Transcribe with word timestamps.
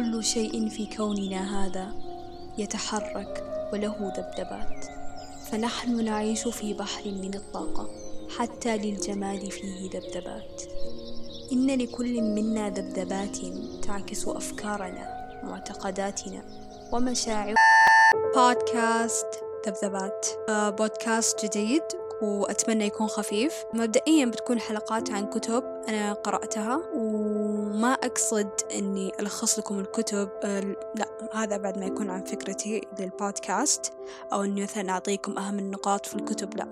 كل 0.00 0.24
شيء 0.24 0.68
في 0.68 0.86
كوننا 0.96 1.66
هذا 1.66 1.92
يتحرك 2.58 3.44
وله 3.72 4.12
ذبذبات 4.16 4.86
فنحن 5.50 6.04
نعيش 6.04 6.48
في 6.48 6.74
بحر 6.74 7.04
من 7.04 7.34
الطاقة 7.34 7.90
حتى 8.38 8.76
للجمال 8.76 9.50
فيه 9.50 9.90
ذبذبات 9.94 10.62
إن 11.52 11.66
لكل 11.66 12.22
منا 12.22 12.68
ذبذبات 12.70 13.38
تعكس 13.82 14.28
أفكارنا 14.28 15.30
معتقداتنا 15.42 16.44
ومشاعر. 16.92 17.54
بودكاست 18.34 19.26
ذبذبات 19.66 20.26
آه، 20.48 20.70
بودكاست 20.70 21.44
جديد 21.44 21.82
وأتمنى 22.22 22.86
يكون 22.86 23.06
خفيف. 23.06 23.64
مبدئيا 23.74 24.26
بتكون 24.26 24.60
حلقات 24.60 25.10
عن 25.10 25.26
كتب 25.26 25.64
أنا 25.88 26.12
قرأتها 26.12 26.82
وما 27.70 27.92
أقصد 27.92 28.50
أني 28.74 29.12
ألخص 29.20 29.58
لكم 29.58 29.78
الكتب 29.78 30.28
آه، 30.44 30.60
لا 30.96 31.06
هذا 31.34 31.56
بعد 31.56 31.78
ما 31.78 31.86
يكون 31.86 32.10
عن 32.10 32.24
فكرتي 32.24 32.80
للبودكاست 32.98 33.92
أو 34.32 34.44
أني 34.44 34.62
مثلا 34.62 34.90
أعطيكم 34.90 35.38
أهم 35.38 35.58
النقاط 35.58 36.06
في 36.06 36.14
الكتب 36.14 36.56
لا. 36.56 36.66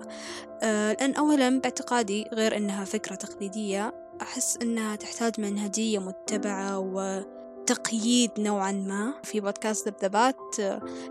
آه، 0.63 0.93
لأن 0.93 1.15
أولا 1.15 1.49
باعتقادي 1.49 2.25
غير 2.33 2.57
أنها 2.57 2.85
فكرة 2.85 3.15
تقليدية 3.15 3.93
أحس 4.21 4.57
أنها 4.61 4.95
تحتاج 4.95 5.41
منهجية 5.41 5.99
متبعة 5.99 6.79
و 6.79 7.23
تقييد 7.65 8.31
نوعا 8.39 8.71
ما. 8.71 9.13
في 9.23 9.39
بودكاست 9.39 9.87
ذبذبات 9.87 10.59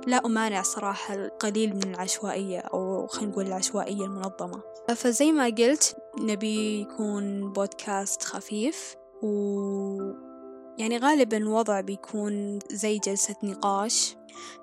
لا 0.06 0.26
أمانع 0.26 0.62
صراحة 0.62 1.14
القليل 1.14 1.74
من 1.74 1.94
العشوائية 1.94 2.58
أو 2.58 3.06
خلينا 3.06 3.32
نقول 3.32 3.46
العشوائية 3.46 4.04
المنظمة. 4.04 4.60
فزي 4.96 5.32
ما 5.32 5.46
قلت 5.46 5.96
نبي 6.20 6.80
يكون 6.80 7.52
بودكاست 7.52 8.22
خفيف 8.22 8.96
و 9.22 9.28
يعني 10.78 10.98
غالبا 10.98 11.36
الوضع 11.36 11.80
بيكون 11.80 12.58
زي 12.70 12.98
جلسة 12.98 13.36
نقاش 13.42 14.16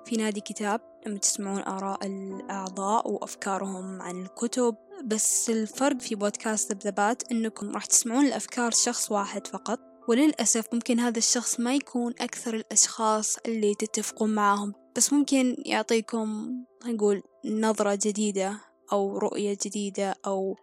في 0.04 0.16
نادي 0.16 0.40
كتاب 0.40 0.80
لما 1.06 1.18
تسمعون 1.18 1.60
آراء 1.62 2.06
الأعضاء 2.06 3.10
وأفكارهم 3.10 4.02
عن 4.02 4.22
الكتب. 4.22 4.76
بس 5.04 5.50
الفرق 5.50 6.00
في 6.00 6.14
بودكاست 6.14 6.72
ذبذبات 6.72 7.32
إنكم 7.32 7.70
راح 7.70 7.84
تسمعون 7.84 8.26
الأفكار 8.26 8.70
شخص 8.70 9.10
واحد 9.12 9.46
فقط 9.46 9.80
وللأسف 10.08 10.66
ممكن 10.72 11.00
هذا 11.00 11.18
الشخص 11.18 11.60
ما 11.60 11.74
يكون 11.74 12.14
أكثر 12.20 12.54
الأشخاص 12.54 13.36
اللي 13.46 13.74
تتفقون 13.74 14.34
معهم 14.34 14.72
بس 14.96 15.12
ممكن 15.12 15.56
يعطيكم 15.66 16.50
نقول 16.86 17.22
نظرة 17.44 17.98
جديدة 18.02 18.60
أو 18.92 19.18
رؤية 19.18 19.58
جديدة 19.64 20.14
أو 20.26 20.56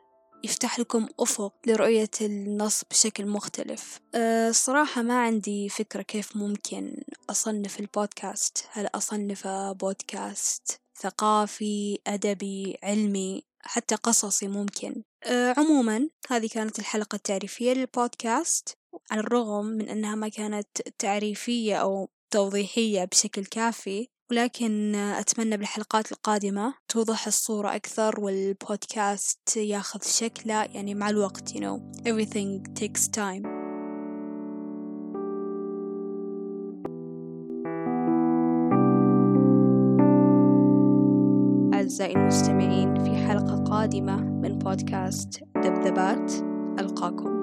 يفتح 0.44 0.80
لكم 0.80 1.08
أفق 1.20 1.54
لرؤية 1.68 2.10
النص 2.22 2.84
بشكل 2.92 3.26
مختلف. 3.26 4.00
أه 4.16 4.52
صراحة 4.52 5.02
ما 5.02 5.22
عندي 5.22 5.70
فكرة 5.70 6.02
كيف 6.02 6.38
ممكن 6.38 7.04
أصنف 7.30 7.80
البودكاست. 7.80 8.66
هل 8.72 8.90
أصنفه 8.96 9.72
بودكاست 9.72 10.82
ثقافي 11.02 12.00
أدبي 12.08 12.78
علمي 12.84 13.44
حتى 13.62 13.96
قصصي 13.96 14.48
ممكن؟ 14.48 15.04
أه 15.24 15.54
عموما 15.58 16.10
هذه 16.30 16.48
كانت 16.48 16.80
الحلقة 16.80 17.16
التعريفية 17.16 17.74
للبودكاست 17.74 18.78
على 19.12 19.22
الرغم 19.22 19.66
من 19.66 19.90
أنها 19.90 20.16
ما 20.16 20.30
كانت 20.30 20.68
تعريفية 21.00 21.76
أو 21.76 22.10
توضيحية 22.32 23.06
بشكل 23.06 23.46
كافي. 23.46 24.08
ولكن 24.34 24.96
أتمنى 24.96 25.58
بالحلقات 25.58 26.12
القادمة 26.12 26.74
توضح 26.88 27.28
الصورة 27.28 27.76
أكثر 27.76 28.20
والبودكاست 28.20 29.58
ياخذ 29.58 30.00
شكله 30.02 30.64
يعني 30.64 30.96
مع 30.96 31.10
الوقت 31.10 31.50
you 31.50 31.60
know. 31.60 31.80
Everything 32.08 32.64
takes 32.80 33.08
time. 33.08 33.46
أعزائي 41.74 42.16
المستمعين 42.16 43.04
في 43.04 43.28
حلقة 43.28 43.64
قادمة 43.64 44.16
من 44.16 44.58
بودكاست 44.58 45.44
ذبذبات 45.58 46.34
ألقاكم. 46.80 47.43